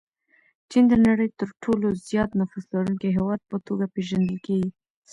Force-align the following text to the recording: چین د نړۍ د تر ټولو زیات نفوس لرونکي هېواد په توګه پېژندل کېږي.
چین 0.69 0.83
د 0.91 0.93
نړۍ 1.07 1.27
د 1.31 1.35
تر 1.41 1.49
ټولو 1.63 1.87
زیات 2.07 2.29
نفوس 2.39 2.65
لرونکي 2.73 3.07
هېواد 3.17 3.41
په 3.49 3.57
توګه 3.67 3.85
پېژندل 3.95 4.37
کېږي. 4.45 4.69